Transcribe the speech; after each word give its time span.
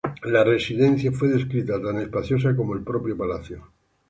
La 0.23 0.43
residencia 0.43 1.11
fue 1.11 1.27
descrita 1.27 1.79
tan 1.79 1.99
espaciosa 1.99 2.55
como 2.55 2.73
el 2.73 2.83
propio 2.83 3.15
palacio. 3.15 3.71